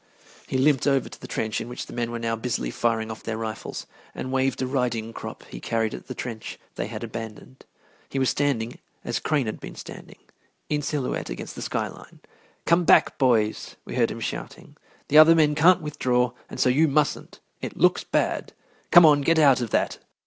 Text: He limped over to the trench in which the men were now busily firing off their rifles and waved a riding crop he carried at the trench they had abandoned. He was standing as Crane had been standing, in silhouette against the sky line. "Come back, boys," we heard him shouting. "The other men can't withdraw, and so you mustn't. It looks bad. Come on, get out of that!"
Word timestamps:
He 0.47 0.57
limped 0.57 0.87
over 0.87 1.07
to 1.09 1.21
the 1.21 1.27
trench 1.27 1.61
in 1.61 1.69
which 1.69 1.85
the 1.85 1.93
men 1.93 2.09
were 2.09 2.17
now 2.17 2.35
busily 2.35 2.71
firing 2.71 3.11
off 3.11 3.21
their 3.21 3.37
rifles 3.37 3.85
and 4.15 4.31
waved 4.31 4.59
a 4.63 4.65
riding 4.65 5.13
crop 5.13 5.43
he 5.51 5.59
carried 5.59 5.93
at 5.93 6.07
the 6.07 6.15
trench 6.15 6.57
they 6.73 6.87
had 6.87 7.03
abandoned. 7.03 7.65
He 8.09 8.17
was 8.17 8.31
standing 8.31 8.79
as 9.05 9.19
Crane 9.19 9.45
had 9.45 9.59
been 9.59 9.75
standing, 9.75 10.17
in 10.69 10.81
silhouette 10.81 11.29
against 11.29 11.53
the 11.55 11.61
sky 11.61 11.87
line. 11.87 12.19
"Come 12.65 12.83
back, 12.83 13.19
boys," 13.19 13.75
we 13.85 13.93
heard 13.93 14.09
him 14.09 14.21
shouting. 14.21 14.75
"The 15.09 15.19
other 15.19 15.35
men 15.35 15.53
can't 15.53 15.83
withdraw, 15.83 16.31
and 16.49 16.59
so 16.59 16.67
you 16.69 16.87
mustn't. 16.87 17.39
It 17.61 17.77
looks 17.77 18.03
bad. 18.03 18.53
Come 18.89 19.05
on, 19.05 19.21
get 19.21 19.37
out 19.37 19.61
of 19.61 19.69
that!" 19.69 19.99